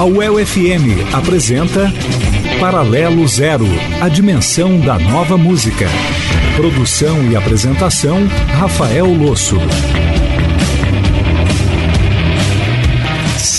A 0.00 0.04
UEL 0.04 0.46
FM 0.46 1.12
apresenta 1.12 1.92
Paralelo 2.58 3.28
Zero, 3.28 3.66
a 4.00 4.08
dimensão 4.08 4.80
da 4.80 4.98
nova 4.98 5.36
música. 5.36 5.86
Produção 6.56 7.30
e 7.30 7.36
apresentação, 7.36 8.26
Rafael 8.58 9.06
Losso. 9.06 9.56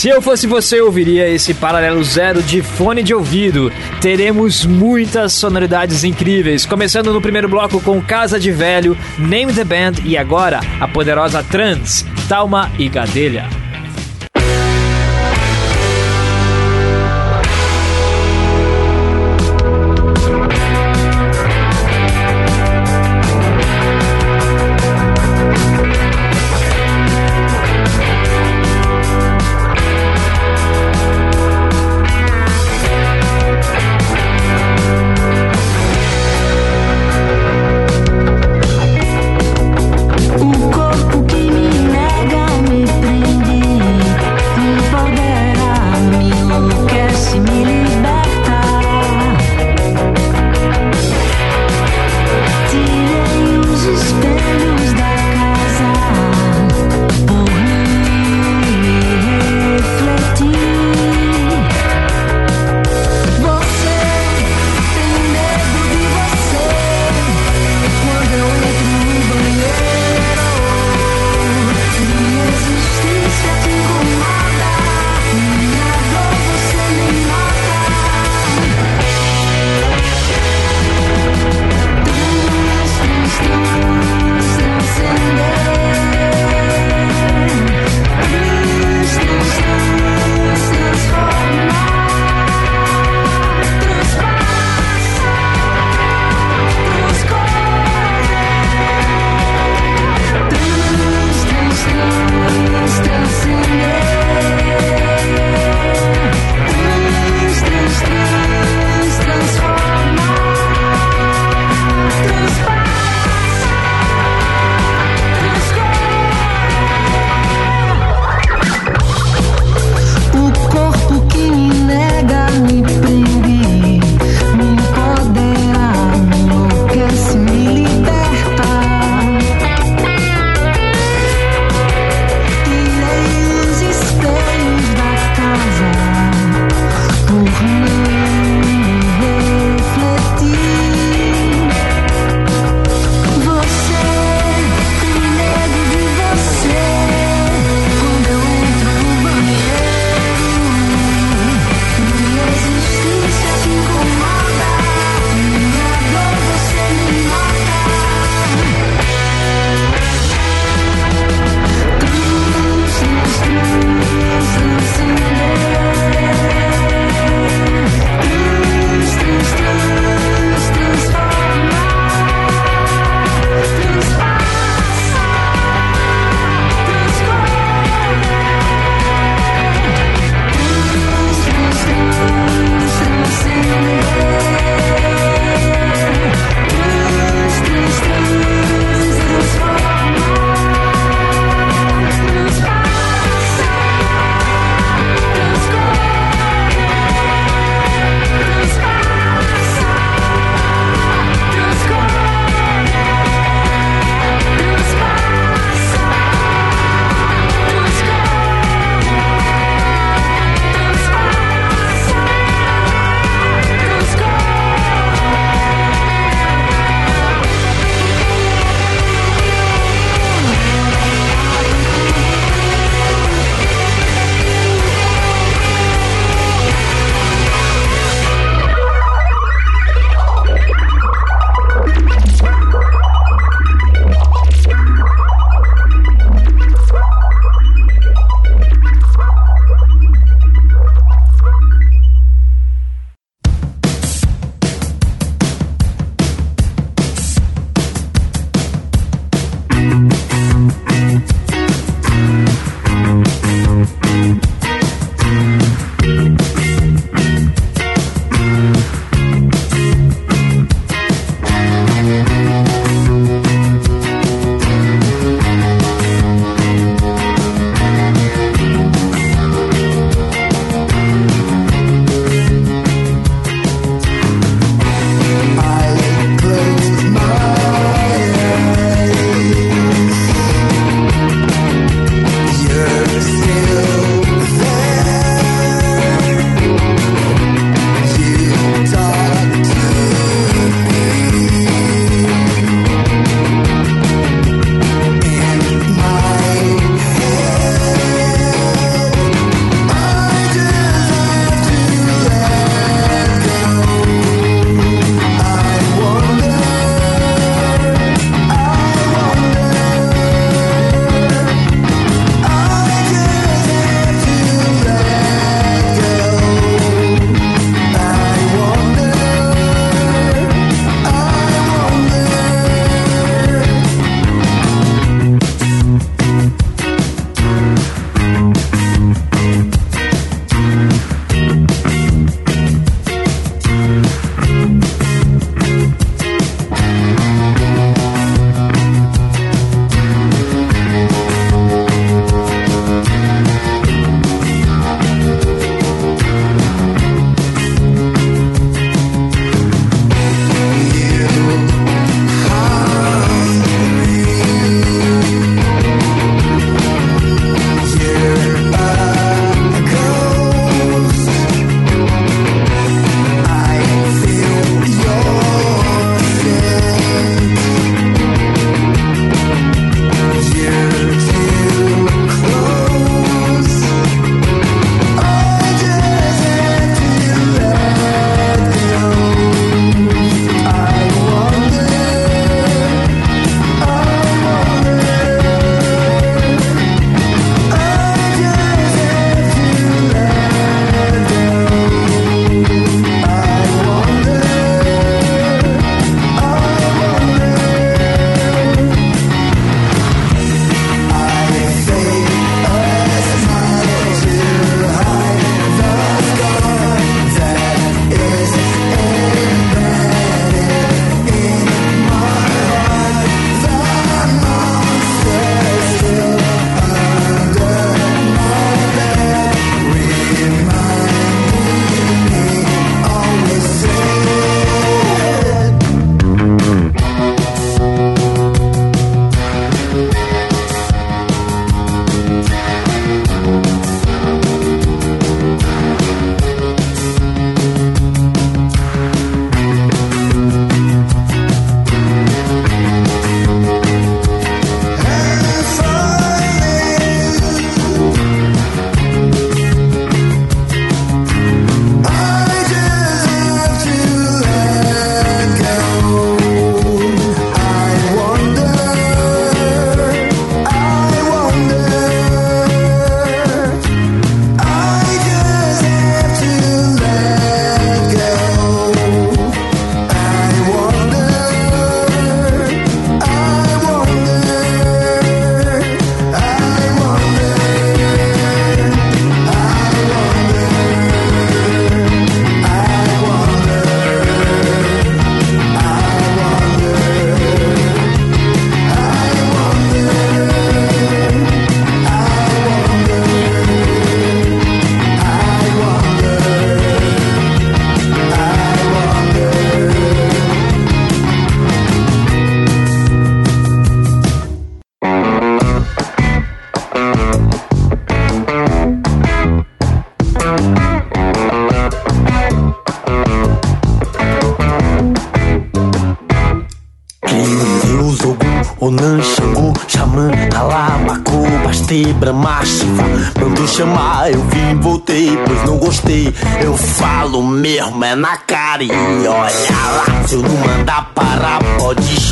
Se 0.02 0.10
eu 0.10 0.20
fosse 0.20 0.48
você, 0.48 0.80
eu 0.80 0.88
ouviria 0.88 1.30
esse 1.30 1.54
paralelo 1.54 2.04
zero 2.04 2.42
de 2.42 2.64
fone 2.64 3.04
de 3.04 3.14
ouvido. 3.14 3.72
Teremos 4.02 4.66
muitas 4.66 5.32
sonoridades 5.34 6.04
incríveis, 6.04 6.66
começando 6.66 7.14
no 7.14 7.22
primeiro 7.22 7.48
bloco 7.48 7.80
com 7.80 8.02
Casa 8.02 8.40
de 8.40 8.52
Velho, 8.52 8.98
Name 9.20 9.54
the 9.54 9.64
Band 9.64 10.02
e 10.04 10.18
agora 10.18 10.60
a 10.80 10.88
poderosa 10.88 11.44
Trans, 11.44 12.04
Talma 12.28 12.72
e 12.80 12.90
Gadelha. 12.90 13.61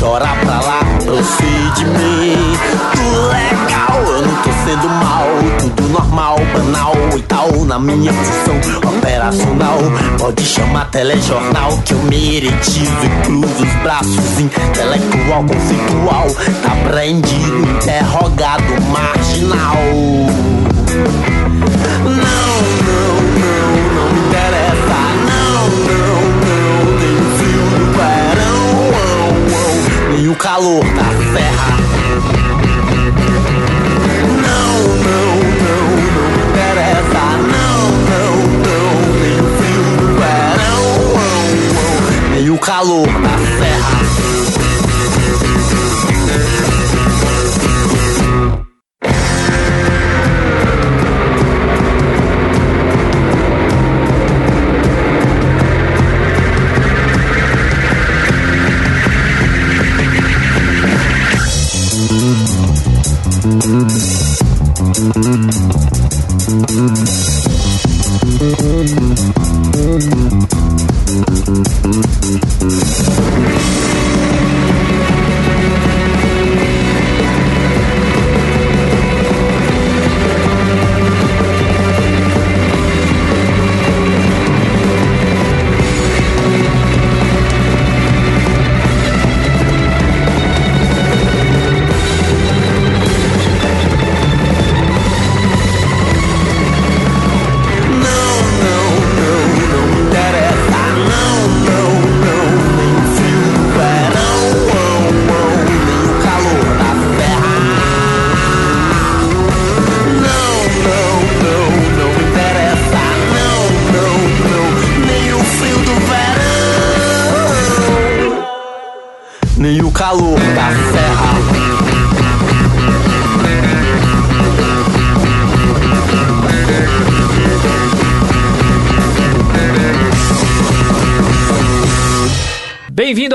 Pode 0.00 0.08
chorar 0.08 0.40
pra 0.40 0.60
lá 0.60 0.80
Procede 1.04 1.84
mim, 1.84 2.56
tudo 2.94 3.28
legal, 3.28 4.02
eu 4.02 4.22
não 4.22 4.34
tô 4.42 4.50
sendo 4.64 4.88
mal. 4.88 5.26
Tudo 5.58 5.88
normal, 5.88 6.38
banal 6.52 6.94
e 7.16 7.22
tal 7.22 7.50
Na 7.64 7.78
minha 7.78 8.12
função 8.12 8.56
operacional. 8.96 9.78
Pode 10.18 10.44
chamar 10.44 10.90
telejornal 10.90 11.78
que 11.84 11.92
eu 11.92 11.98
meretizo 12.04 12.92
E 13.02 13.24
cruzo 13.24 13.62
os 13.62 13.82
braços 13.82 14.38
intelectual, 14.38 15.44
conceitual. 15.44 16.28
Tá 16.62 16.76
prendido, 16.88 17.58
interrogado, 17.76 18.64
marginal. 18.92 19.76
Não, 22.04 22.49
calor 30.40 30.82
da 30.94 31.04
serra. 31.34 31.76
Não, 34.40 34.72
não, 35.04 35.36
não, 35.36 35.84
não 36.16 36.28
me 36.32 36.40
interessa. 36.48 37.22
Não, 37.52 37.80
não, 38.08 38.32
não, 38.64 38.94
nem 39.20 39.36
o 39.38 39.42
frio 39.58 39.84
do 39.98 40.06
verão, 40.18 40.88
nem 42.30 42.48
o 42.48 42.58
calor 42.58 43.06
da 43.20 43.29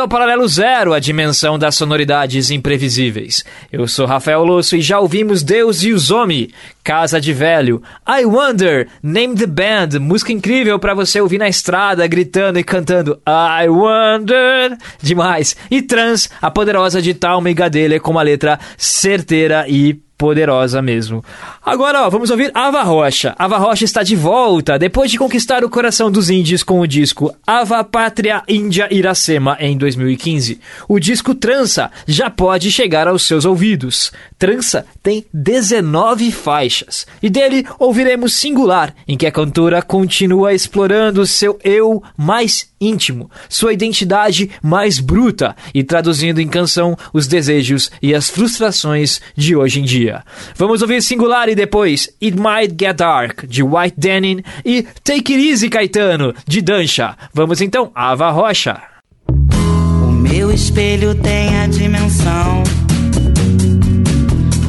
ao 0.06 0.10
Paralelo 0.10 0.48
Zero, 0.48 0.94
a 0.94 1.00
dimensão 1.00 1.58
das 1.58 1.74
sonoridades 1.74 2.52
imprevisíveis. 2.52 3.44
Eu 3.72 3.88
sou 3.88 4.06
Rafael 4.06 4.44
Losso 4.44 4.76
e 4.76 4.82
já 4.82 5.00
ouvimos 5.00 5.42
Deus 5.42 5.82
e 5.82 5.92
os 5.92 6.12
Homem, 6.12 6.50
Casa 6.84 7.20
de 7.20 7.34
Velho, 7.34 7.82
I 8.08 8.24
Wonder, 8.24 8.88
Name 9.02 9.36
the 9.36 9.48
Band, 9.48 10.00
música 10.00 10.32
incrível 10.32 10.78
para 10.78 10.94
você 10.94 11.20
ouvir 11.20 11.40
na 11.40 11.50
estrada, 11.50 12.06
gritando 12.06 12.60
e 12.60 12.64
cantando 12.64 13.20
I 13.28 13.68
Wonder, 13.68 14.78
demais. 15.02 15.58
E 15.72 15.82
Trans, 15.82 16.30
a 16.40 16.52
poderosa 16.52 17.02
de 17.02 17.16
Talma 17.16 17.50
e 17.50 17.56
Gadelha 17.56 18.00
com 18.00 18.12
uma 18.12 18.22
letra 18.22 18.60
certeira 18.78 19.66
e 19.68 20.05
poderosa 20.18 20.82
mesmo. 20.82 21.24
Agora, 21.64 22.06
ó, 22.06 22.10
vamos 22.10 22.30
ouvir 22.30 22.52
Ava 22.54 22.84
Rocha. 22.84 23.36
Ava 23.38 23.58
Rocha 23.58 23.84
está 23.84 24.04
de 24.04 24.16
volta 24.16 24.80
depois 24.80 25.12
de 25.12 25.18
conquistar 25.18 25.64
o 25.64 25.70
coração 25.70 26.10
dos 26.12 26.30
índios 26.30 26.64
com 26.64 26.80
o 26.80 26.88
disco 26.88 27.34
Ava 27.46 27.84
Pátria 27.84 28.42
Índia 28.48 28.88
Iracema 28.92 29.58
em 29.60 29.78
2015. 29.78 30.60
O 30.88 31.00
disco 31.00 31.36
Trança 31.36 31.92
já 32.08 32.30
pode 32.30 32.72
chegar 32.72 33.08
aos 33.08 33.26
seus 33.26 33.46
ouvidos. 33.46 34.12
Trança 34.38 34.86
tem 35.04 35.26
19 35.34 36.32
faixas 36.32 37.06
e 37.22 37.30
dele 37.30 37.66
ouviremos 37.80 38.34
Singular, 38.34 38.94
em 39.08 39.18
que 39.18 39.26
a 39.26 39.32
cantora 39.32 39.82
continua 39.82 40.54
explorando 40.54 41.26
seu 41.26 41.60
eu 41.64 42.02
mais 42.18 42.70
íntimo, 42.88 43.30
sua 43.50 43.74
identidade 43.74 44.50
mais 44.62 45.00
bruta 45.00 45.56
e 45.74 45.84
traduzindo 45.84 46.40
em 46.40 46.48
canção 46.48 46.98
os 47.14 47.28
desejos 47.28 47.92
e 48.02 48.14
as 48.14 48.30
frustrações 48.30 49.22
de 49.36 49.56
hoje 49.56 49.80
em 49.80 49.84
dia. 49.84 50.24
Vamos 50.56 50.82
ouvir 50.82 51.02
Singular 51.02 51.50
e 51.50 51.56
depois 51.56 52.10
It 52.22 52.38
Might 52.38 52.76
Get 52.80 52.98
Dark, 52.98 53.46
de 53.46 53.64
White 53.64 53.96
Denim 53.98 54.44
e 54.64 54.84
Take 55.04 55.34
It 55.34 55.50
Easy 55.50 55.70
Caetano, 55.70 56.34
de 56.48 56.62
Dancha. 56.62 57.16
Vamos 57.34 57.62
então, 57.62 57.92
Ava 57.94 58.30
Rocha. 58.32 58.82
O 59.28 60.12
meu 60.12 60.52
espelho 60.52 61.16
tem 61.16 61.60
a 61.60 61.68
dimensão, 61.68 62.64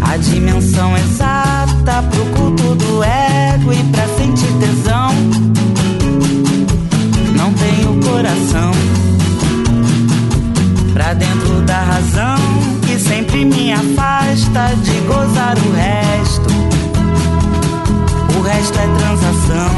a 0.00 0.16
dimensão 0.16 0.96
exata 0.96 2.02
pro 2.10 2.24
culto 2.36 2.74
do 2.74 3.02
ego 3.02 3.72
e 3.72 3.82
pra 3.92 4.05
razão 11.86 12.36
que 12.86 12.98
sempre 12.98 13.44
me 13.44 13.72
afasta 13.72 14.74
de 14.82 15.00
gozar 15.06 15.56
o 15.56 15.72
resto. 15.72 16.50
O 18.36 18.42
resto 18.42 18.78
é 18.78 18.86
transação 18.98 19.70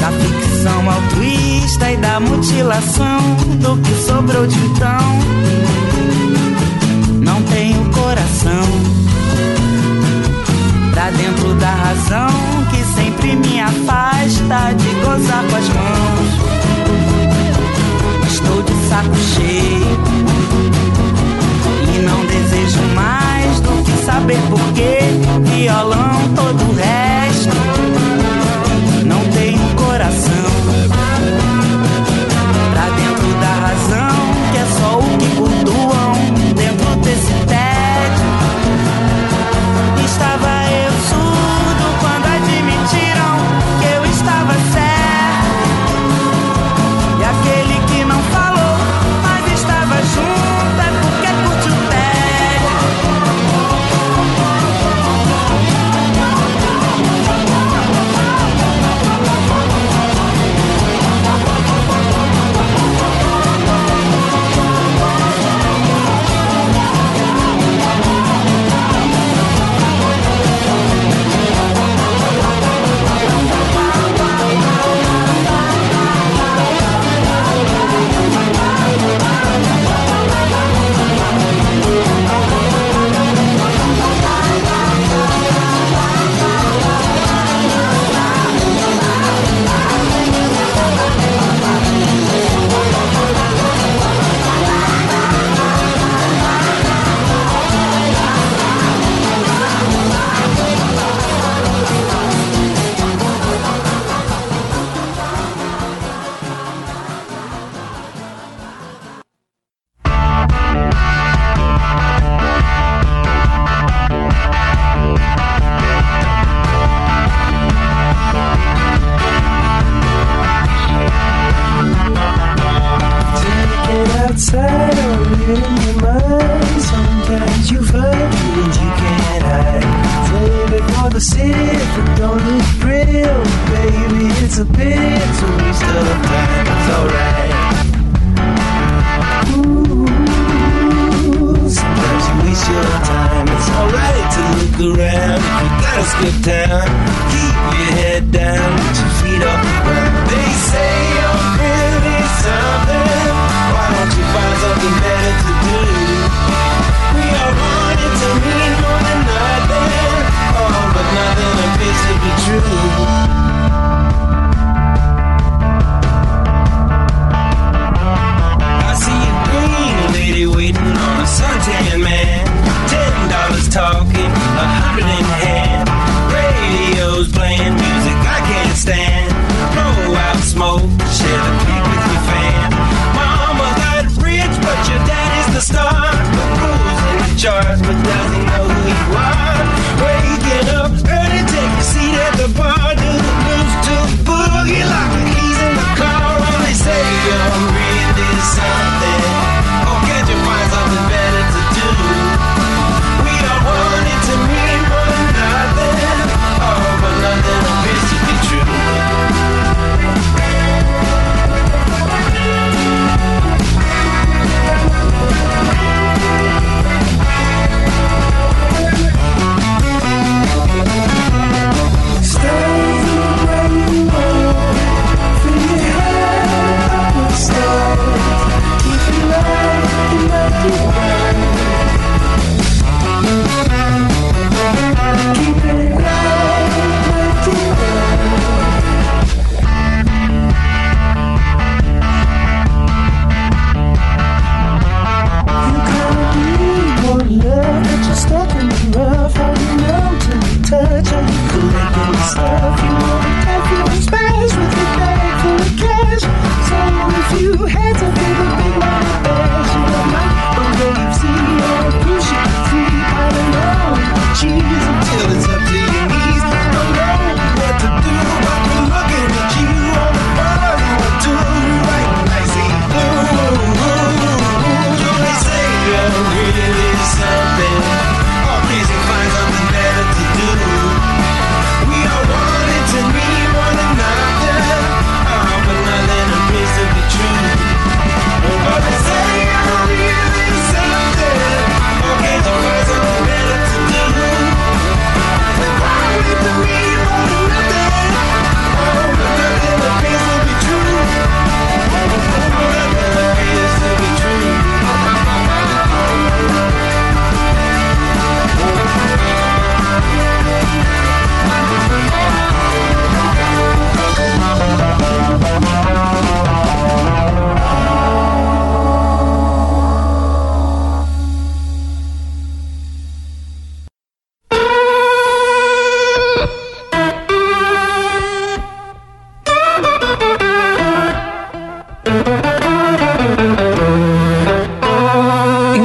da 0.00 0.10
ficção 0.10 0.90
altruísta 0.90 1.92
e 1.92 1.96
da 1.98 2.18
mutilação 2.20 3.20
do 3.60 3.76
que 3.82 3.94
sobrou 4.04 4.46
de 4.46 4.58
então. 4.58 5.18
Não 7.20 7.42
tenho 7.42 7.84
coração 7.90 8.66
pra 10.92 11.10
dentro 11.10 11.54
da 11.54 11.70
razão 11.70 12.28
que 12.70 12.84
sempre 12.94 13.36
me 13.36 13.60
afasta 13.60 14.74
de 14.74 14.88
gozar 15.04 15.44
com 15.48 15.56
as 15.56 15.68
mãos. 15.68 16.42
Estou 18.26 18.62
de 18.62 18.71
saco 18.92 19.16
cheio 19.16 19.86
e 21.94 22.02
não 22.02 22.26
desejo 22.26 22.82
mais 22.94 23.60
do 23.60 23.82
que 23.84 24.04
saber 24.04 24.38
porquê. 24.50 24.98
Violão, 25.44 26.20
todo 26.36 26.62
o 26.62 26.74
resto. 26.74 27.81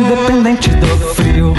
Independente 0.10 0.70
do 0.70 0.88
frio, 1.16 1.54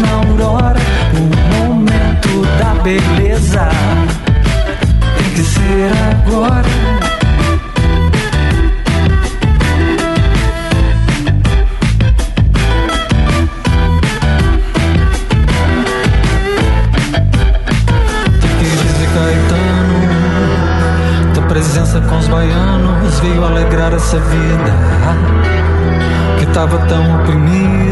na 0.00 0.12
aurora, 0.12 0.80
o 1.14 1.64
momento 1.66 2.46
da 2.58 2.74
beleza. 2.82 3.68
Tem 5.18 5.30
que 5.30 5.42
ser 5.42 5.92
agora. 6.10 6.74
Presença 21.48 22.00
com 22.00 22.18
os 22.18 22.26
baianos 22.26 23.20
veio 23.20 23.44
alegrar 23.44 23.94
essa 23.94 24.18
vida 24.18 24.72
que 26.40 26.46
tava 26.46 26.78
tão 26.88 27.20
oprimida. 27.20 27.83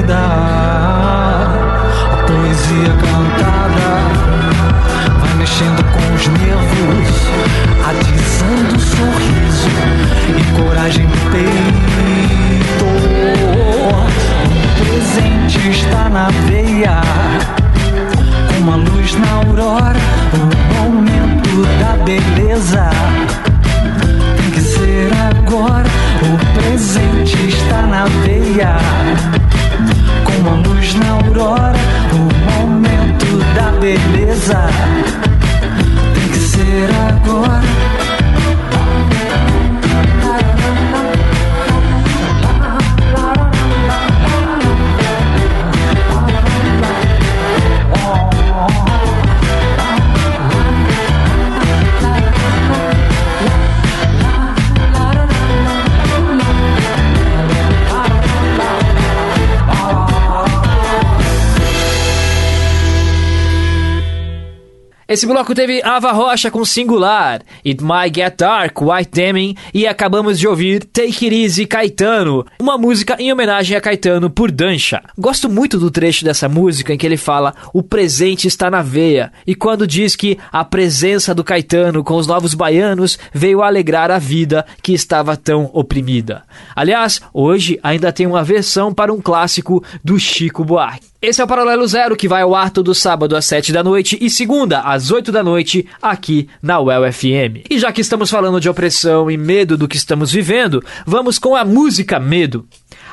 Esse 65.23 65.29
bloco 65.29 65.55
teve 65.55 65.81
Ava 65.85 66.11
Rocha 66.11 66.51
com 66.51 66.65
Singular, 66.65 67.43
It 67.65 67.81
Might 67.81 68.13
Get 68.13 68.39
Dark, 68.39 68.83
White 68.83 69.13
Demon 69.13 69.55
e 69.73 69.87
acabamos 69.87 70.37
de 70.37 70.49
ouvir 70.49 70.83
Take 70.83 71.27
It 71.27 71.43
Easy 71.45 71.65
Caetano, 71.65 72.45
uma 72.61 72.77
música 72.77 73.15
em 73.21 73.33
homenagem 73.33 73.77
a 73.77 73.81
Caetano 73.81 74.29
por 74.29 74.51
Dancha. 74.51 75.01
Gosto 75.17 75.49
muito 75.49 75.79
do 75.79 75.93
trecho 75.93 76.25
dessa 76.25 76.49
música 76.49 76.93
em 76.93 76.99
que 76.99 77.07
ele 77.07 77.17
fala 77.17 77.55
o 77.73 77.85
presente 77.85 78.49
está 78.49 78.69
na 78.69 78.83
veia 78.83 79.33
e 79.47 79.55
quando 79.55 79.87
diz 79.87 80.17
que 80.17 80.37
a 80.51 80.65
presença 80.65 81.33
do 81.33 81.45
Caetano 81.45 82.03
com 82.03 82.17
os 82.17 82.27
novos 82.27 82.53
baianos 82.53 83.17
veio 83.33 83.63
alegrar 83.63 84.11
a 84.11 84.19
vida 84.19 84.67
que 84.83 84.93
estava 84.93 85.37
tão 85.37 85.71
oprimida. 85.73 86.43
Aliás, 86.75 87.21
hoje 87.33 87.79
ainda 87.81 88.11
tem 88.11 88.27
uma 88.27 88.43
versão 88.43 88.93
para 88.93 89.13
um 89.13 89.21
clássico 89.21 89.85
do 90.03 90.19
Chico 90.19 90.65
Buarque. 90.65 91.12
Esse 91.23 91.41
é 91.41 91.45
o 91.45 91.47
Paralelo 91.47 91.87
Zero 91.87 92.17
que 92.17 92.27
vai 92.27 92.43
ao 92.43 92.53
ar 92.53 92.69
todo 92.69 92.93
sábado 92.93 93.37
às 93.37 93.45
7 93.45 93.73
da 93.73 93.85
noite 93.85 94.19
e 94.21 94.29
segunda 94.29 94.81
às 94.81 95.13
8 95.13 95.31
da 95.31 95.41
noite 95.41 95.87
aqui 96.03 96.49
na 96.61 96.81
UEL 96.81 97.13
FM. 97.13 97.63
E 97.71 97.79
já 97.79 97.93
que 97.93 98.01
estamos 98.01 98.29
falando 98.29 98.61
de 98.61 98.69
opressão 98.69 99.31
e 99.31 99.37
medo 99.37 99.77
do 99.77 99.87
que 99.87 99.97
estamos 99.97 100.33
vivendo, 100.33 100.83
vamos 101.07 101.39
com 101.39 101.55
a 101.55 101.65
música 101.65 102.19
Medo. 102.19 102.67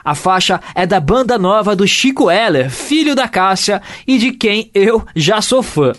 A 0.03 0.15
faixa 0.15 0.59
é 0.73 0.87
da 0.87 0.99
banda 0.99 1.37
nova 1.37 1.75
do 1.75 1.87
Chico 1.87 2.31
Heller, 2.31 2.71
filho 2.71 3.13
da 3.13 3.27
Cássia 3.27 3.79
e 4.07 4.17
de 4.17 4.31
quem 4.31 4.71
eu 4.73 5.05
já 5.15 5.39
sou 5.39 5.61
fã. 5.61 5.93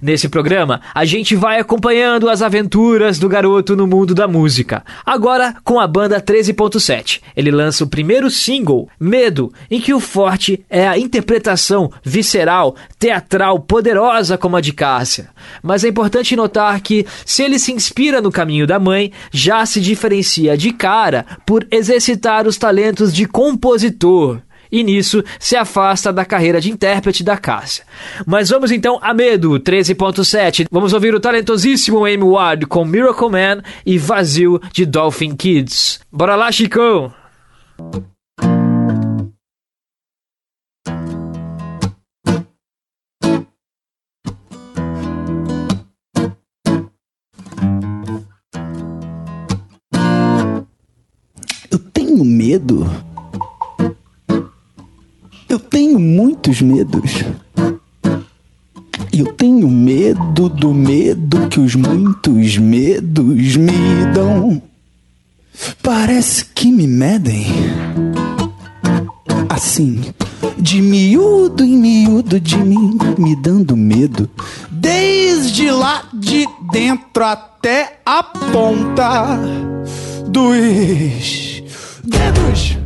Nesse 0.00 0.28
programa, 0.28 0.80
a 0.94 1.04
gente 1.04 1.34
vai 1.34 1.58
acompanhando 1.58 2.28
as 2.28 2.42
aventuras 2.42 3.18
do 3.18 3.28
garoto 3.28 3.76
no 3.76 3.86
mundo 3.86 4.14
da 4.14 4.26
música. 4.26 4.84
Agora 5.04 5.54
com 5.64 5.80
a 5.80 5.86
banda 5.86 6.20
13.7. 6.20 7.20
Ele 7.36 7.50
lança 7.50 7.84
o 7.84 7.88
primeiro 7.88 8.30
single, 8.30 8.88
Medo, 8.98 9.52
em 9.70 9.80
que 9.80 9.92
o 9.92 10.00
forte 10.00 10.64
é 10.70 10.86
a 10.86 10.98
interpretação 10.98 11.90
visceral, 12.02 12.76
teatral, 12.98 13.60
poderosa 13.60 14.38
como 14.38 14.56
a 14.56 14.60
de 14.60 14.72
Cássia. 14.72 15.28
Mas 15.62 15.84
é 15.84 15.88
importante 15.88 16.36
notar 16.36 16.80
que, 16.80 17.06
se 17.26 17.42
ele 17.42 17.58
se 17.58 17.72
inspira 17.72 18.20
no 18.20 18.32
caminho 18.32 18.66
da 18.66 18.78
mãe, 18.78 19.12
já 19.30 19.64
se 19.66 19.80
diferencia 19.80 20.56
de 20.56 20.72
cara 20.72 21.26
por 21.44 21.66
exercitar 21.70 22.46
os 22.46 22.56
talentos 22.56 23.12
de 23.12 23.26
compositor 23.26 24.40
e 24.72 24.82
nisso 24.82 25.22
se 25.38 25.54
afasta 25.54 26.10
da 26.10 26.24
carreira 26.24 26.60
de 26.60 26.70
intérprete 26.70 27.22
da 27.22 27.36
Cássia. 27.36 27.84
Mas 28.26 28.48
vamos 28.48 28.72
então 28.72 28.98
a 29.02 29.12
Medo 29.12 29.60
13.7. 29.60 30.66
Vamos 30.70 30.94
ouvir 30.94 31.14
o 31.14 31.20
talentosíssimo 31.20 32.06
Amy 32.06 32.24
Ward 32.24 32.64
com 32.66 32.84
Miracle 32.84 33.28
Man 33.28 33.62
e 33.84 33.98
Vazio 33.98 34.60
de 34.72 34.86
Dolphin 34.86 35.36
Kids. 35.36 36.00
Bora 36.10 36.34
lá, 36.34 36.50
Chicão! 36.50 37.12
Eu 51.70 51.78
tenho 51.92 52.24
medo. 52.24 53.11
Eu 55.52 55.58
tenho 55.58 56.00
muitos 56.00 56.62
medos. 56.62 57.24
Eu 59.12 59.26
tenho 59.34 59.68
medo 59.68 60.48
do 60.48 60.72
medo 60.72 61.46
que 61.48 61.60
os 61.60 61.74
muitos 61.74 62.56
medos 62.56 63.56
me 63.56 64.06
dão. 64.14 64.62
Parece 65.82 66.46
que 66.54 66.72
me 66.72 66.86
medem. 66.86 67.44
Assim, 69.50 70.00
de 70.56 70.80
miúdo 70.80 71.62
em 71.62 71.76
miúdo 71.76 72.40
de 72.40 72.56
mim, 72.56 72.96
me 73.18 73.36
dando 73.36 73.76
medo. 73.76 74.30
Desde 74.70 75.70
lá 75.70 76.04
de 76.14 76.48
dentro 76.72 77.24
até 77.24 78.00
a 78.06 78.22
ponta 78.22 79.38
dos 80.30 81.62
dedos. 82.02 82.81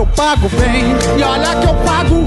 Eu 0.00 0.06
pago 0.06 0.48
bem, 0.48 0.96
e 1.18 1.22
olha 1.22 1.56
que 1.56 1.66
eu 1.66 1.74
pago, 1.74 2.24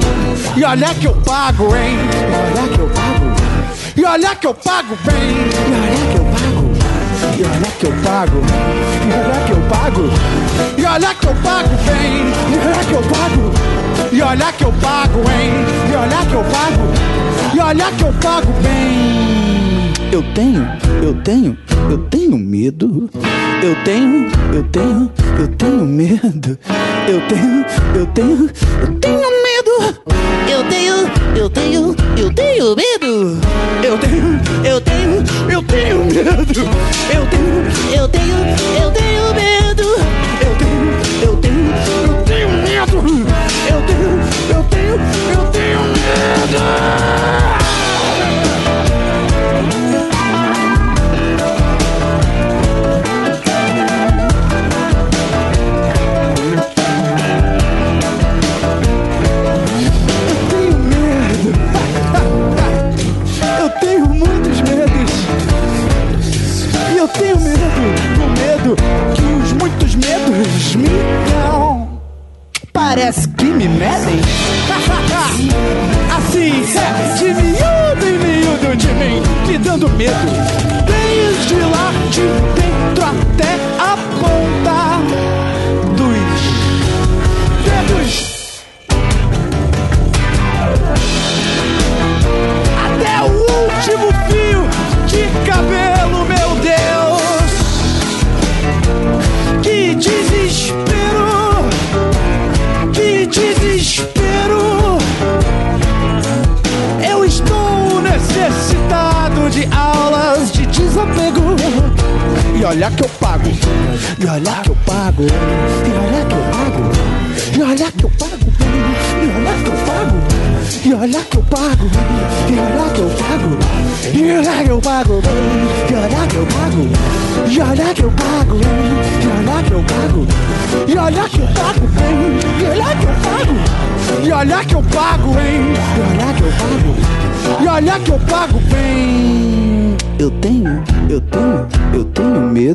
e 0.56 0.64
olha 0.64 0.94
que 0.94 1.06
eu 1.06 1.16
pago, 1.16 1.76
hein? 1.76 1.98
E 2.06 2.36
olha 2.46 2.68
que 2.68 2.80
eu 2.80 2.88
pago, 2.90 3.26
e 3.98 4.06
olha 4.06 4.36
que 4.36 4.46
eu 4.46 4.54
pago 4.54 4.98
bem, 5.04 5.34
e 5.50 5.74
olha 5.84 5.96
que 6.12 6.16
eu 6.18 6.26
pago, 6.34 6.84
e 7.36 7.44
olha 7.44 7.72
que 7.74 7.86
eu 7.86 7.92
pago, 8.02 8.44
e 9.08 9.16
olha 9.16 9.46
que 9.46 9.52
eu 9.52 9.62
pago, 9.72 10.04
e 10.78 10.86
olha 10.86 11.16
que 11.16 11.26
eu 11.26 11.36
pago 11.42 11.70
bem, 11.88 12.32
e 12.52 12.58
olha 12.62 12.84
que 12.84 12.94
eu 12.94 13.02
pago, 13.02 13.52
e 14.12 14.22
olha 14.22 14.54
que 14.54 14.64
eu 14.64 14.74
pago, 14.74 15.20
hein? 15.20 15.52
E 15.90 15.96
olha 15.96 16.26
que 16.28 16.34
eu 16.36 16.44
pago, 16.44 16.84
e 17.56 17.60
olha 17.60 17.92
que 17.92 18.04
eu 18.04 18.14
pago 18.22 18.54
bem. 18.62 19.94
Eu 20.12 20.22
tenho, 20.36 20.68
eu 21.02 21.14
tenho, 21.24 21.58
eu 21.90 21.98
tenho 21.98 22.38
medo. 22.38 23.10
Eu 23.64 23.76
tenho, 23.84 24.30
eu 24.54 24.64
tenho, 24.66 25.12
eu 25.40 25.48
tenho 25.48 25.86
medo. 25.86 26.60
Eu 27.06 27.20
tenho, 27.28 27.66
eu 27.96 28.06
tenho, 28.08 28.50
eu 28.82 29.00
tenho 29.00 29.20
medo. 29.44 30.00
Eu 30.50 30.64
tenho, 30.70 30.96
eu 31.36 31.50
tenho, 31.50 31.96
eu 32.18 32.34
tenho 32.34 32.76
medo. 32.76 33.40
Eu 33.84 33.98
tenho, 33.98 34.40
eu 34.64 34.82
tenho, 34.82 35.24
eu 35.52 35.64
tenho 35.64 36.06
medo. 36.06 36.62
Eu 37.14 37.28
tenho, 37.28 37.33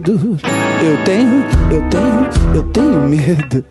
medo. 0.09 0.39
Eu 0.83 0.97
tenho, 1.05 1.45
eu 1.71 1.83
tenho, 1.91 2.29
eu 2.55 2.63
tenho 2.73 3.01
medo. 3.09 3.65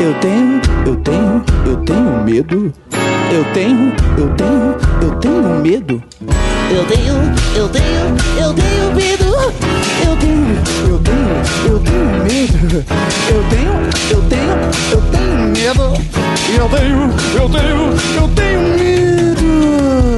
Eu 0.00 0.14
tenho, 0.20 0.60
eu 0.86 0.96
tenho, 0.96 1.44
eu 1.66 1.76
tenho 1.78 2.24
medo. 2.24 2.72
Eu 3.32 3.44
tenho, 3.52 3.92
eu 4.18 4.28
tenho, 4.36 4.76
eu 5.02 5.10
tenho 5.16 5.60
medo. 5.62 6.02
Eu 6.70 6.84
tenho, 6.84 7.14
eu 7.56 7.68
tenho, 7.68 8.16
eu 8.38 8.52
tenho 8.54 8.94
medo. 8.94 9.24
Eu 10.04 10.14
tenho, 10.14 10.46
eu 10.76 10.98
tenho, 10.98 11.36
eu 11.66 11.78
tenho 11.80 12.24
medo. 12.24 12.84
Eu 13.30 13.42
tenho, 13.48 13.74
eu 14.10 14.22
tenho, 14.28 14.54
eu 14.92 15.00
tenho 15.10 15.38
medo. 15.48 15.84
Eu 16.54 16.68
tenho, 16.68 17.02
eu 17.34 17.48
tenho, 17.48 17.94
eu 18.16 18.28
tenho 18.28 18.60
medo. 18.76 20.17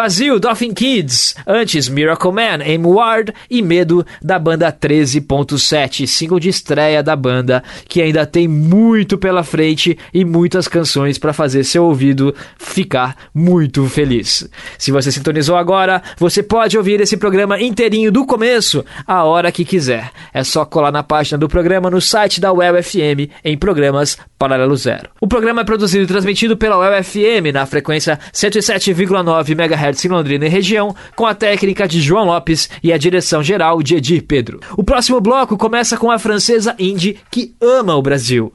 Vazio, 0.00 0.40
Dolphin 0.40 0.72
Kids. 0.72 1.34
Antes, 1.46 1.86
Miracle 1.86 2.32
Man, 2.32 2.64
Aim 2.64 2.86
Ward 2.86 3.34
e 3.50 3.60
Medo, 3.60 4.02
da 4.22 4.38
banda 4.38 4.72
13.7, 4.72 6.06
single 6.06 6.40
de 6.40 6.48
estreia 6.48 7.02
da 7.02 7.14
banda, 7.14 7.62
que 7.86 8.00
ainda 8.00 8.24
tem 8.24 8.48
muito 8.48 9.18
pela 9.18 9.42
frente 9.42 9.98
e 10.14 10.24
muitas 10.24 10.66
canções 10.66 11.18
para 11.18 11.34
fazer 11.34 11.64
seu 11.64 11.84
ouvido 11.84 12.34
ficar 12.58 13.14
muito 13.34 13.84
feliz. 13.88 14.48
Se 14.78 14.90
você 14.90 15.12
sintonizou 15.12 15.54
agora, 15.54 16.02
você 16.16 16.42
pode 16.42 16.78
ouvir 16.78 16.98
esse 17.02 17.18
programa 17.18 17.60
inteirinho 17.60 18.10
do 18.10 18.24
começo, 18.24 18.82
a 19.06 19.24
hora 19.24 19.52
que 19.52 19.66
quiser. 19.66 20.10
É 20.32 20.42
só 20.42 20.64
colar 20.64 20.90
na 20.90 21.02
página 21.02 21.36
do 21.36 21.46
programa 21.46 21.90
no 21.90 22.00
site 22.00 22.40
da 22.40 22.50
UEL 22.50 22.82
FM 22.82 23.28
em 23.44 23.58
programas 23.58 24.16
Paralelo 24.40 24.74
Zero. 24.74 25.10
O 25.20 25.28
programa 25.28 25.60
é 25.60 25.64
produzido 25.64 26.02
e 26.02 26.06
transmitido 26.06 26.56
pela 26.56 26.78
UEL 26.78 27.04
FM 27.04 27.52
na 27.52 27.66
frequência 27.66 28.18
107,9 28.32 29.50
MHz 29.50 30.06
em 30.06 30.08
Londrina 30.08 30.46
e 30.46 30.48
região, 30.48 30.96
com 31.14 31.26
a 31.26 31.34
técnica 31.34 31.86
de 31.86 32.00
João 32.00 32.24
Lopes 32.24 32.70
e 32.82 32.90
a 32.90 32.96
direção 32.96 33.42
geral 33.42 33.82
de 33.82 33.96
Edir 33.96 34.24
Pedro. 34.26 34.58
O 34.78 34.82
próximo 34.82 35.20
bloco 35.20 35.58
começa 35.58 35.98
com 35.98 36.10
a 36.10 36.18
francesa 36.18 36.74
Indy, 36.78 37.18
que 37.30 37.54
ama 37.60 37.94
o 37.94 38.00
Brasil. 38.00 38.50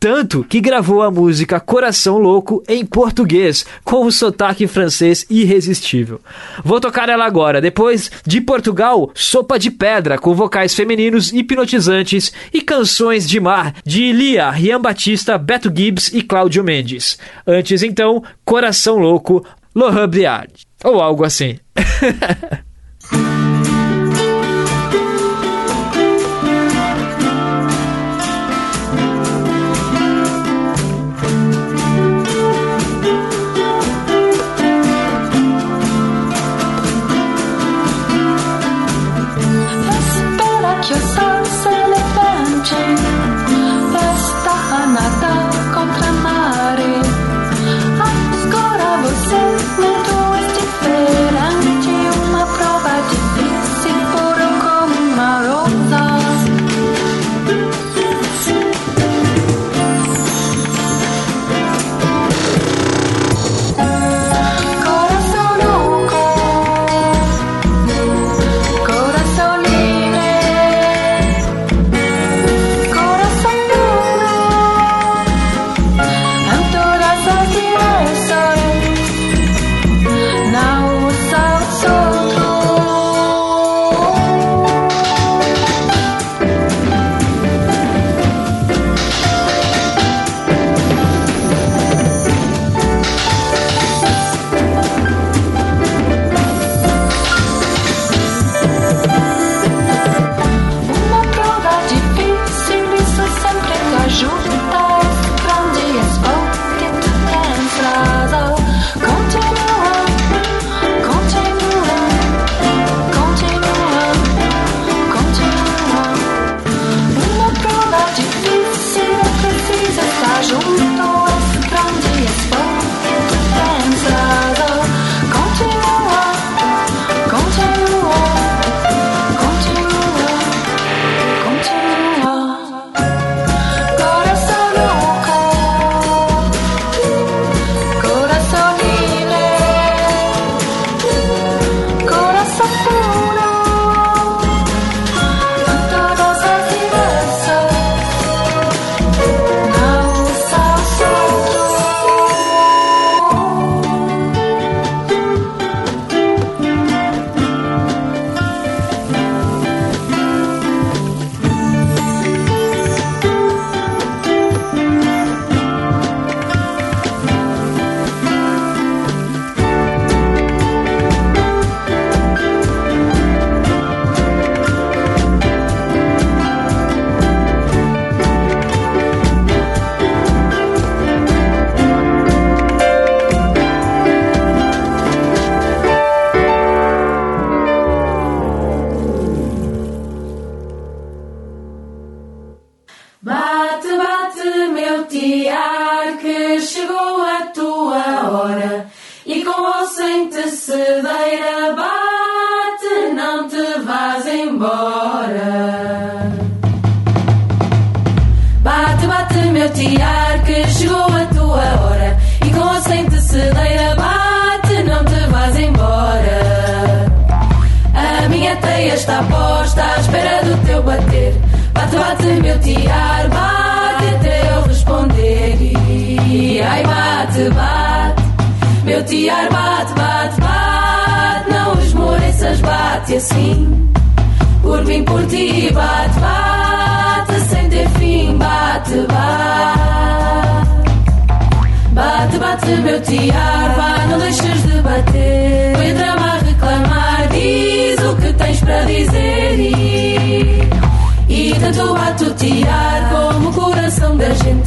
Tanto 0.00 0.44
que 0.44 0.60
gravou 0.60 1.02
a 1.02 1.10
música 1.10 1.58
Coração 1.58 2.18
Louco 2.18 2.62
em 2.68 2.86
português, 2.86 3.66
com 3.82 4.06
um 4.06 4.10
sotaque 4.12 4.68
francês 4.68 5.26
irresistível. 5.28 6.20
Vou 6.64 6.80
tocar 6.80 7.08
ela 7.08 7.26
agora, 7.26 7.60
depois 7.60 8.08
de 8.24 8.40
Portugal, 8.40 9.10
Sopa 9.12 9.58
de 9.58 9.72
Pedra, 9.72 10.16
com 10.16 10.34
vocais 10.34 10.72
femininos 10.72 11.32
hipnotizantes 11.32 12.32
e 12.52 12.62
canções 12.62 13.28
de 13.28 13.40
mar 13.40 13.74
de 13.84 14.12
Lia, 14.12 14.48
Rian 14.50 14.80
Batista, 14.80 15.36
Beto 15.36 15.72
Gibbs 15.74 16.12
e 16.12 16.22
Cláudio 16.22 16.62
Mendes. 16.62 17.18
Antes 17.44 17.82
então, 17.82 18.22
Coração 18.44 18.98
Louco, 18.98 19.44
Laurent 19.74 20.08
Briard. 20.08 20.52
Ou 20.84 21.00
algo 21.00 21.24
assim. 21.24 21.58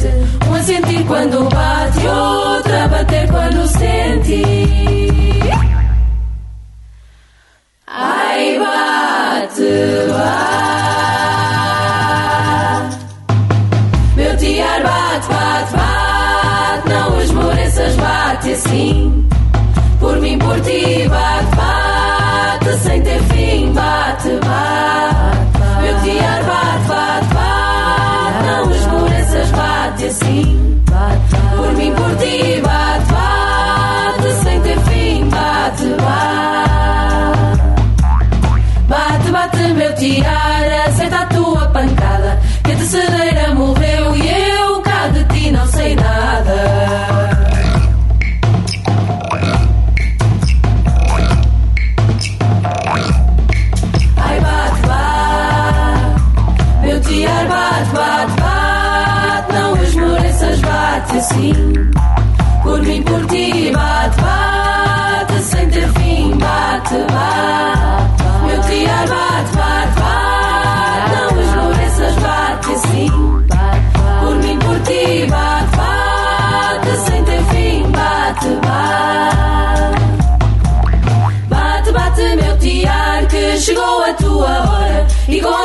da 0.02 0.10
gente. 0.10 0.48
Um 0.48 0.54
a 0.54 0.62
sentir 0.62 1.04
quando 1.06 1.48
bate, 1.48 2.00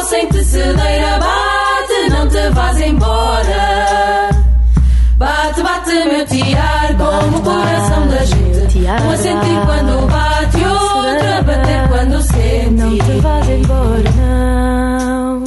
Sem 0.08 0.26
tecedeira, 0.30 1.20
bate, 1.20 2.10
não 2.10 2.30
te 2.30 2.49
vás 2.51 2.80
embora. 2.80 4.30
Bate, 5.18 5.62
bate, 5.62 5.91
meu 5.91 6.26
tiar, 6.26 6.95
como 6.97 7.38
o 7.38 7.41
coração 7.41 8.08
da 8.08 8.24
gente. 8.24 8.78
Um 8.78 9.12
a 9.12 9.18
sentir 9.18 9.66
quando 9.66 10.08
bate, 10.08 10.64
outro 10.64 11.34
a 11.38 11.41
bater 11.41 11.88
quando 11.89 12.22
sente. 12.22 12.72
Não 12.72 12.97
te 12.97 13.20
vás 13.20 13.49
embora, 13.49 14.12
não. 14.16 15.43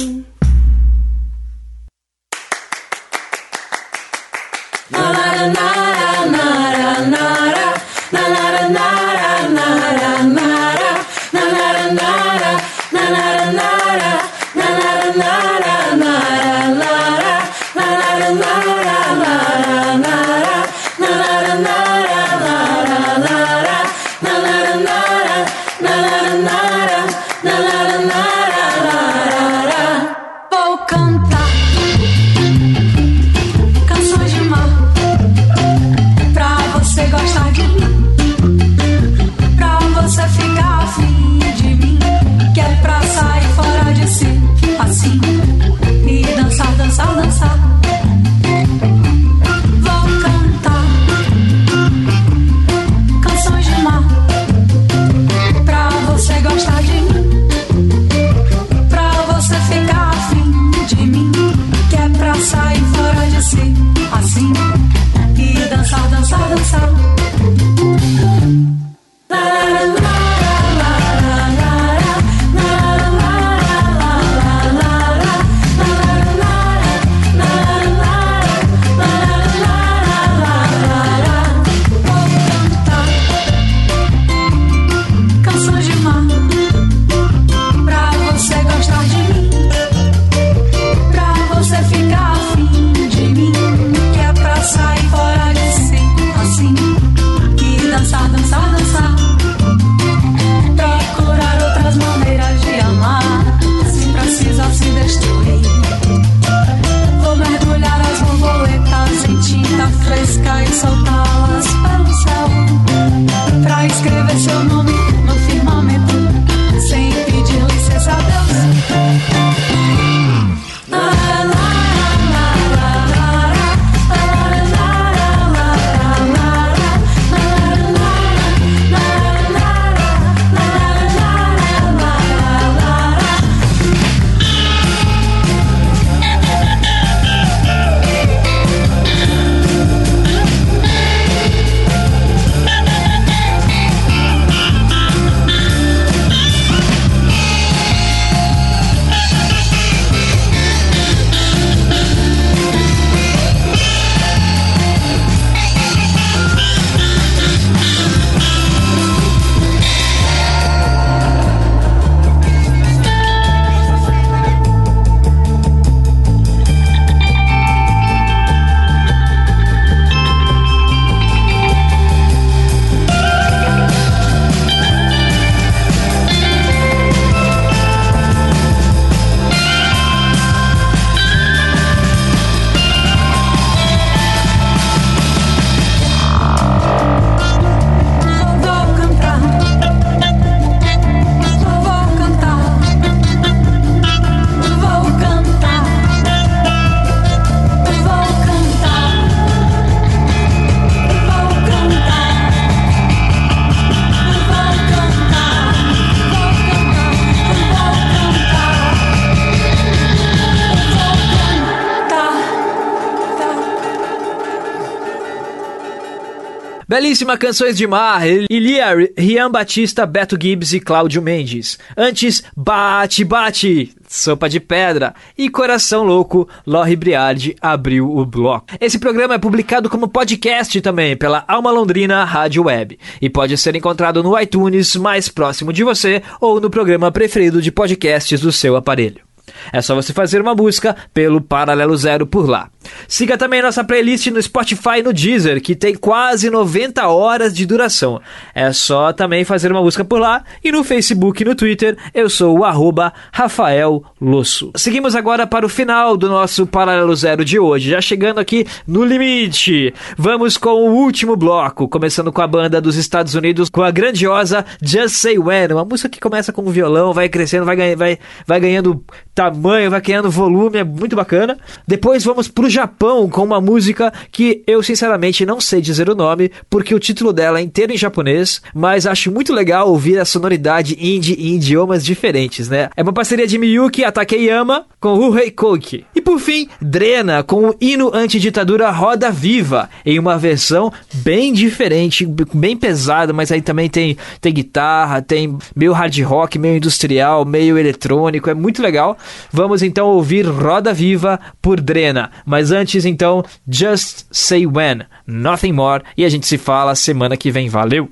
Belíssima 217.01 217.35
Canções 217.35 217.75
de 217.75 217.87
Mar, 217.87 218.21
Ilia, 218.47 218.89
Rian 219.17 219.49
Batista, 219.49 220.05
Beto 220.05 220.37
Gibbs 220.39 220.71
e 220.71 220.79
Cláudio 220.79 221.19
Mendes. 221.19 221.79
Antes, 221.97 222.43
Bate 222.55 223.25
Bate, 223.25 223.91
Sopa 224.07 224.47
de 224.47 224.59
Pedra 224.59 225.15
e 225.35 225.49
Coração 225.49 226.03
Louco, 226.03 226.47
Lorre 226.63 226.95
Briardi 226.95 227.55
abriu 227.59 228.07
o 228.15 228.23
bloco. 228.23 228.67
Esse 228.79 228.99
programa 228.99 229.33
é 229.33 229.39
publicado 229.39 229.89
como 229.89 230.07
podcast 230.07 230.79
também 230.79 231.17
pela 231.17 231.43
Alma 231.47 231.71
Londrina 231.71 232.23
Rádio 232.23 232.65
Web 232.65 232.99
e 233.19 233.27
pode 233.31 233.57
ser 233.57 233.75
encontrado 233.75 234.21
no 234.21 234.39
iTunes 234.39 234.95
mais 234.95 235.27
próximo 235.27 235.73
de 235.73 235.83
você 235.83 236.21
ou 236.39 236.61
no 236.61 236.69
programa 236.69 237.11
preferido 237.11 237.63
de 237.63 237.71
podcasts 237.71 238.39
do 238.39 238.51
seu 238.51 238.75
aparelho. 238.75 239.30
É 239.71 239.81
só 239.81 239.95
você 239.95 240.13
fazer 240.13 240.41
uma 240.41 240.55
busca 240.55 240.95
pelo 241.13 241.41
Paralelo 241.41 241.95
Zero 241.95 242.25
por 242.25 242.49
lá. 242.49 242.69
Siga 243.07 243.37
também 243.37 243.61
nossa 243.61 243.83
playlist 243.83 244.27
no 244.27 244.41
Spotify 244.41 244.99
e 244.99 245.03
no 245.03 245.13
Deezer, 245.13 245.61
que 245.61 245.75
tem 245.75 245.95
quase 245.95 246.49
90 246.49 247.07
horas 247.07 247.53
de 247.53 247.65
duração. 247.65 248.21
É 248.55 248.71
só 248.73 249.13
também 249.13 249.43
fazer 249.43 249.71
uma 249.71 249.81
busca 249.81 250.03
por 250.03 250.19
lá 250.19 250.43
e 250.63 250.71
no 250.71 250.83
Facebook 250.83 251.41
e 251.41 251.45
no 251.45 251.55
Twitter 251.55 251.97
eu 252.13 252.29
sou 252.29 252.59
o 252.59 252.65
arroba 252.65 253.13
Rafael 253.31 254.03
Losso. 254.19 254.71
Seguimos 254.75 255.15
agora 255.15 255.45
para 255.45 255.65
o 255.65 255.69
final 255.69 256.17
do 256.17 256.27
nosso 256.29 256.65
Paralelo 256.65 257.15
Zero 257.15 257.45
de 257.45 257.59
hoje, 257.59 257.91
já 257.91 258.01
chegando 258.01 258.39
aqui 258.39 258.65
no 258.87 259.03
limite. 259.03 259.93
Vamos 260.17 260.57
com 260.57 260.69
o 260.69 260.93
último 260.93 261.35
bloco, 261.35 261.87
começando 261.87 262.31
com 262.31 262.41
a 262.41 262.47
banda 262.47 262.81
dos 262.81 262.95
Estados 262.95 263.35
Unidos, 263.35 263.69
com 263.69 263.83
a 263.83 263.91
grandiosa 263.91 264.65
Just 264.81 265.15
Say 265.15 265.37
When, 265.37 265.71
uma 265.71 265.85
música 265.85 266.09
que 266.09 266.19
começa 266.19 266.51
com 266.51 266.61
um 266.61 266.71
violão, 266.71 267.13
vai 267.13 267.29
crescendo, 267.29 267.65
vai, 267.65 267.95
vai, 267.95 268.17
vai 268.45 268.59
ganhando 268.59 269.03
tamanho, 269.41 269.89
vai 269.89 270.01
ganhando 270.01 270.29
volume, 270.29 270.77
é 270.77 270.83
muito 270.83 271.15
bacana. 271.15 271.57
Depois 271.87 272.23
vamos 272.23 272.47
pro 272.47 272.69
Japão 272.69 273.27
com 273.27 273.43
uma 273.43 273.59
música 273.59 274.13
que 274.31 274.61
eu 274.67 274.83
sinceramente 274.83 275.45
não 275.45 275.59
sei 275.59 275.81
dizer 275.81 276.09
o 276.09 276.15
nome, 276.15 276.51
porque 276.69 276.93
o 276.93 276.99
título 276.99 277.33
dela 277.33 277.59
é 277.59 277.61
inteiro 277.61 277.91
em 277.91 277.97
japonês, 277.97 278.61
mas 278.73 279.07
acho 279.07 279.31
muito 279.31 279.51
legal 279.51 279.89
ouvir 279.89 280.19
a 280.19 280.25
sonoridade 280.25 280.95
indie 280.99 281.33
em 281.33 281.55
idiomas 281.55 282.05
diferentes, 282.05 282.69
né? 282.69 282.89
É 282.95 283.01
uma 283.01 283.13
parceria 283.13 283.47
de 283.47 283.57
Miyuki 283.57 284.03
Takeyama 284.11 284.85
com 284.99 285.15
Ruhei 285.15 285.49
Koki. 285.49 286.05
E 286.15 286.21
por 286.21 286.39
fim, 286.39 286.67
Drena 286.79 287.41
com 287.41 287.69
o 287.69 287.75
hino 287.81 288.11
antiditadura 288.13 288.91
Roda 288.91 289.31
Viva, 289.31 289.89
em 290.05 290.19
uma 290.19 290.37
versão 290.37 290.91
bem 291.13 291.51
diferente, 291.51 292.27
bem 292.53 292.77
pesada, 292.77 293.33
mas 293.33 293.51
aí 293.51 293.61
também 293.61 293.89
tem, 293.89 294.17
tem 294.39 294.53
guitarra, 294.53 295.21
tem 295.21 295.57
meio 295.75 295.93
hard 295.93 296.19
rock, 296.21 296.59
meio 296.59 296.77
industrial, 296.77 297.45
meio 297.45 297.77
eletrônico, 297.77 298.49
é 298.49 298.53
muito 298.53 298.81
legal. 298.81 299.17
Vamos 299.51 299.81
então 299.81 300.07
ouvir 300.07 300.45
Roda 300.47 300.93
Viva 300.93 301.39
por 301.61 301.79
Drena. 301.79 302.31
Mas 302.45 302.71
antes, 302.71 303.05
então, 303.05 303.43
Just 303.67 304.25
Say 304.31 304.65
When, 304.65 305.01
Nothing 305.27 305.73
More. 305.73 306.03
E 306.17 306.25
a 306.25 306.29
gente 306.29 306.45
se 306.45 306.57
fala 306.57 306.95
semana 306.95 307.37
que 307.37 307.51
vem. 307.51 307.69
Valeu! 307.69 308.09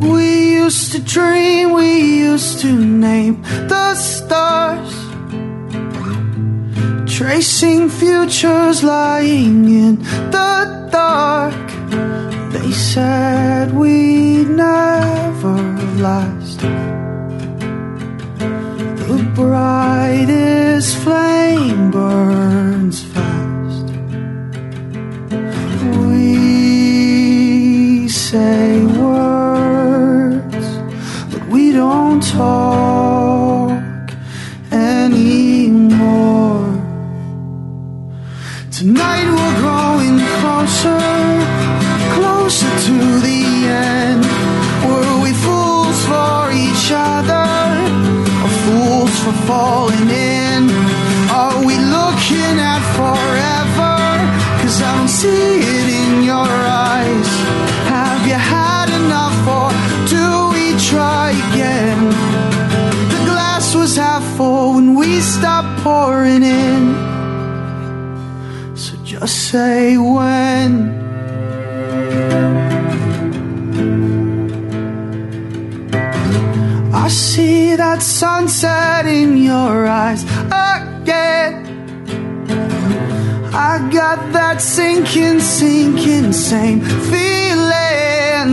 We 0.00 0.56
used 0.56 0.92
to 0.92 1.00
dream, 1.00 1.72
we 1.72 2.22
used 2.32 2.60
to 2.60 2.72
name 2.72 3.42
the 3.68 3.94
stars. 3.94 5.05
Tracing 7.06 7.88
futures 7.88 8.82
lying 8.82 9.64
in 9.68 9.98
the 10.30 10.88
dark. 10.90 11.66
They 12.52 12.72
said 12.72 13.72
we'd 13.74 14.48
never 14.48 15.56
last. 15.98 16.60
The 19.08 19.18
brightest 19.34 19.85
So. 40.66 41.15
Say 69.56 69.96
when. 69.96 70.70
I 77.04 77.08
see 77.08 77.74
that 77.82 78.02
sunset 78.02 79.06
in 79.06 79.30
your 79.38 79.86
eyes 79.86 80.22
again. 80.68 81.54
I 83.68 83.74
got 84.00 84.18
that 84.36 84.60
sinking, 84.60 85.40
sinking, 85.40 86.32
same 86.34 86.80
feeling. 87.10 88.50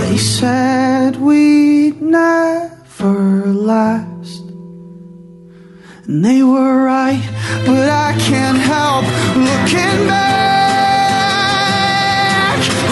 They 0.00 0.16
said 0.16 1.14
we'd 1.28 2.02
never 2.02 3.46
last. 3.70 4.07
And 6.08 6.24
they 6.24 6.42
were 6.42 6.84
right, 6.84 7.22
but 7.66 7.90
I 7.90 8.14
can't 8.18 8.56
help 8.56 9.04
looking 9.36 10.06
back. 10.08 10.28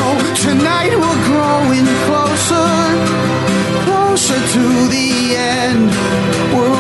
Oh, 0.05 0.21
tonight 0.45 0.93
we're 1.01 1.25
growing 1.33 1.87
closer, 2.05 2.69
closer 3.89 4.39
to 4.57 4.65
the 4.93 5.35
end. 5.35 5.91
Were 6.55 6.76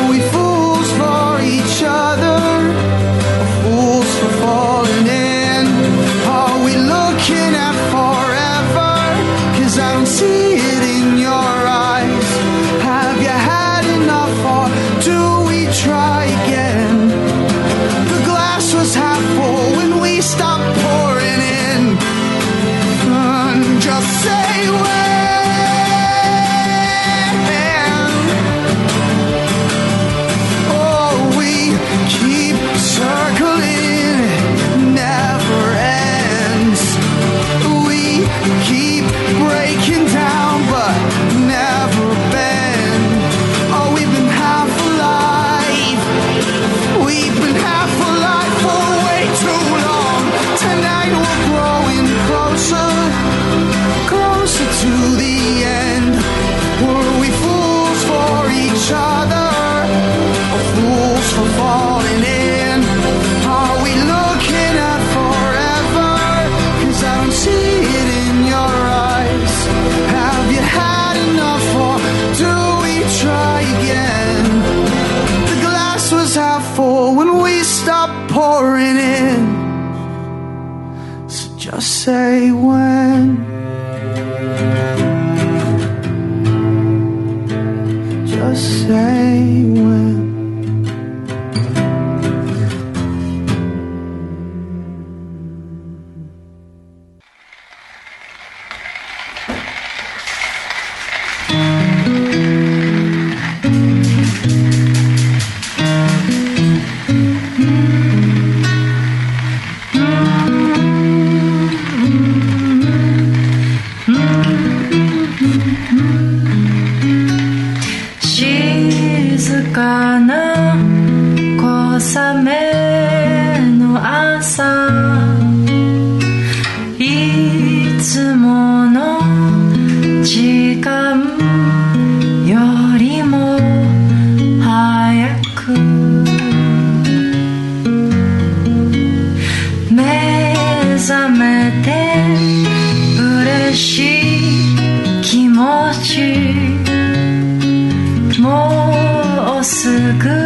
good. 150.18 150.45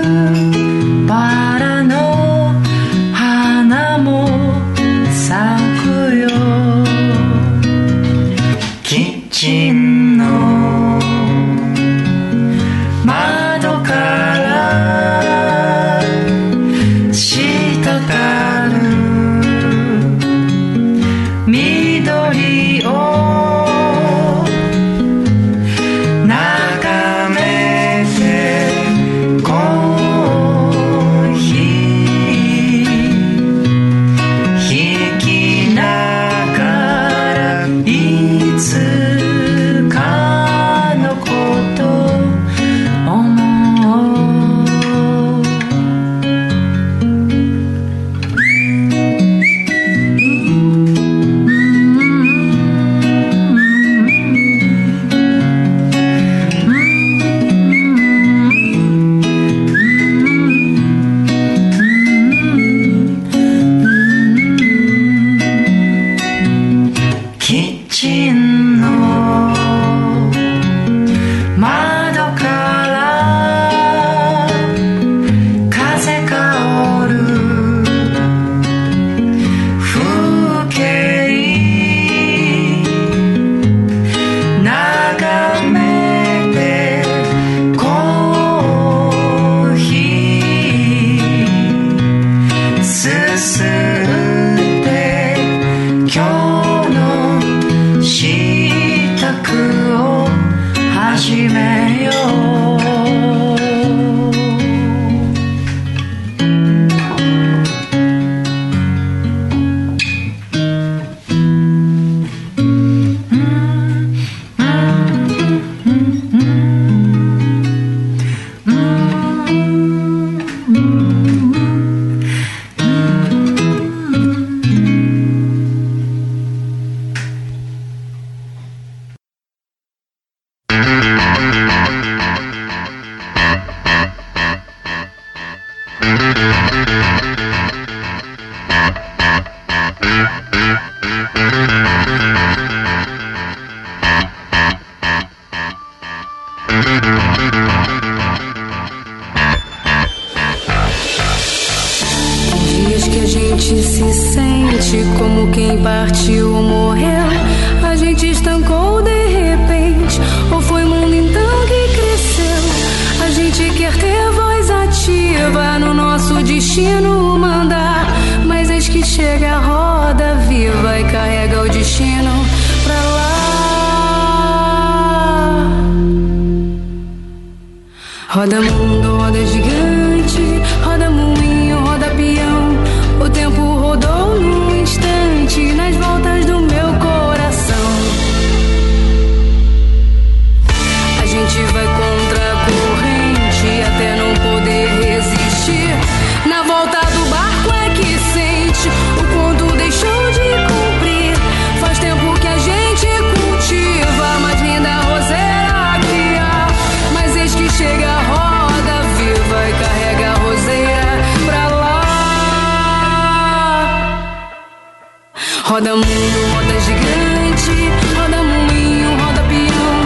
Roda 215.80 215.96
mundo, 215.96 216.40
roda 216.52 216.78
gigante, 216.80 217.90
roda 218.14 218.42
moinho, 218.42 219.16
roda 219.16 219.42
peão. 219.44 220.00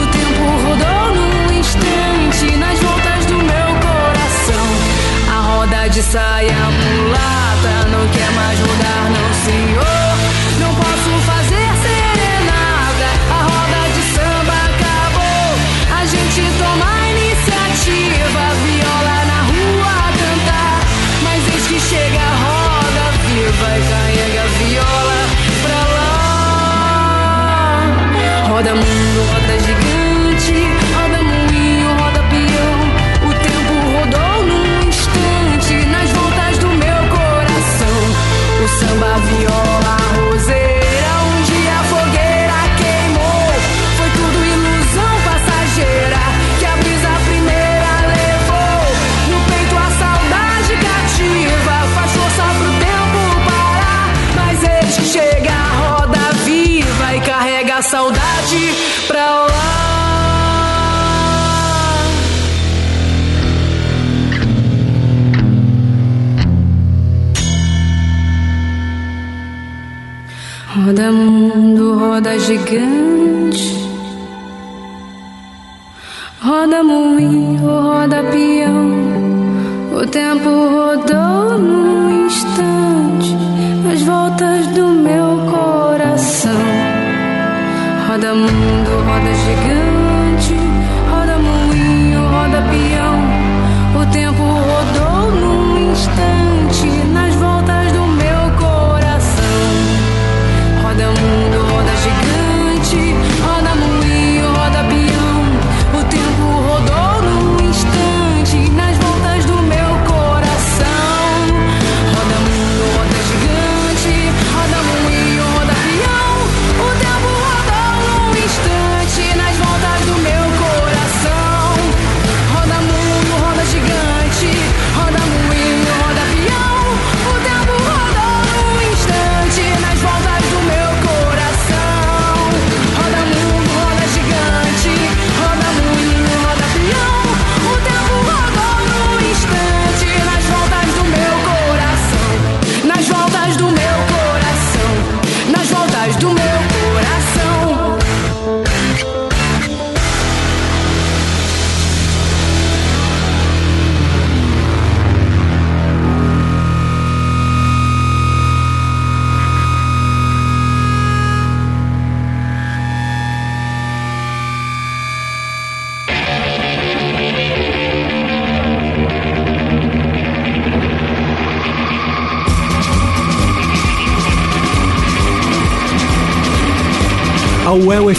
O 0.00 0.06
tempo 0.06 0.44
rodou 0.62 1.16
num 1.16 1.58
instante 1.58 2.56
nas 2.56 2.78
voltas 2.78 3.26
do 3.26 3.34
meu 3.34 3.68
coração. 3.82 4.66
A 5.28 5.40
roda 5.40 5.88
de 5.88 6.00
saia 6.00 6.54
mulata. 6.54 7.55
годом. 28.56 28.95